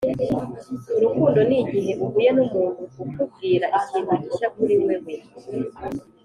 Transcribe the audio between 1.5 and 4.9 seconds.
igihe uhuye n'umuntu ukubwira ikintu gishya kuri